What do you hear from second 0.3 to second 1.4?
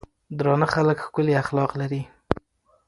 درانۀ خلک ښکلي